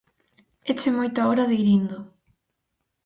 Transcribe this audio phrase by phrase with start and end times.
[0.71, 1.99] éche moita hora de ir indo...